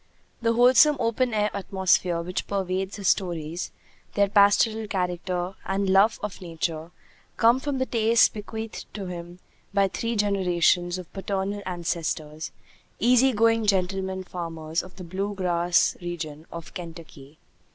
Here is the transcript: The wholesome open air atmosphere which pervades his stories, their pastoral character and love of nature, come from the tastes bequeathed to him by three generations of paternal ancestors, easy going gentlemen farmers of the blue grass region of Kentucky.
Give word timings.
The 0.41 0.53
wholesome 0.53 0.97
open 0.99 1.31
air 1.31 1.51
atmosphere 1.53 2.23
which 2.23 2.47
pervades 2.47 2.95
his 2.95 3.09
stories, 3.09 3.71
their 4.15 4.27
pastoral 4.29 4.87
character 4.87 5.53
and 5.63 5.87
love 5.91 6.19
of 6.23 6.41
nature, 6.41 6.89
come 7.37 7.59
from 7.59 7.77
the 7.77 7.85
tastes 7.85 8.27
bequeathed 8.27 8.91
to 8.95 9.05
him 9.05 9.37
by 9.75 9.87
three 9.89 10.15
generations 10.15 10.97
of 10.97 11.13
paternal 11.13 11.61
ancestors, 11.67 12.49
easy 12.99 13.31
going 13.31 13.67
gentlemen 13.67 14.23
farmers 14.23 14.81
of 14.81 14.95
the 14.95 15.03
blue 15.03 15.35
grass 15.35 15.95
region 16.01 16.47
of 16.51 16.73
Kentucky. 16.73 17.37